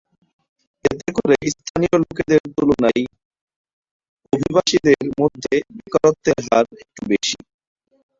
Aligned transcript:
এতে 0.85 1.09
করে 1.17 1.35
স্থানীয় 1.53 1.95
লোকদের 2.01 2.41
তুলনায় 2.55 3.03
অভিবাসীদের 4.33 4.99
মধ্যে 5.19 5.53
বেকারত্বের 5.77 6.39
হার 6.47 6.65
একটু 6.83 7.01
বেশি। 7.11 7.37